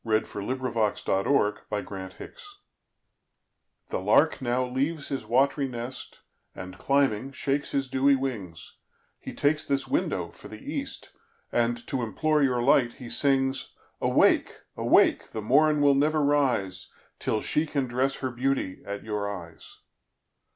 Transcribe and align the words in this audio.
1921. 0.03 0.95
1606–1668 0.95 0.97
Sir 0.97 1.29
William 1.29 1.39
Davenant 1.69 2.39
Song 2.39 2.55
THE 3.89 3.99
LARK 3.99 4.41
now 4.41 4.65
leaves 4.65 5.09
his 5.09 5.25
watry 5.27 5.69
NestAnd 5.69 6.79
climbing, 6.79 7.31
shakes 7.31 7.69
his 7.69 7.87
dewy 7.87 8.15
Wings; 8.15 8.77
He 9.19 9.31
takes 9.31 9.63
this 9.63 9.87
Window 9.87 10.31
for 10.31 10.47
the 10.47 10.57
East; 10.57 11.11
And 11.51 11.85
to 11.85 12.01
implore 12.01 12.41
your 12.41 12.63
Light, 12.63 12.93
he 12.93 13.11
Sings, 13.11 13.73
Awake, 14.01 14.61
awake, 14.75 15.27
the 15.27 15.41
Morn 15.43 15.81
will 15.81 15.93
never 15.93 16.23
rise, 16.23 16.87
Till 17.19 17.43
she 17.43 17.67
can 17.67 17.85
dress 17.85 18.15
her 18.15 18.31
Beauty 18.31 18.81
at 18.83 19.03
your 19.03 19.29
Eies. 19.31 19.81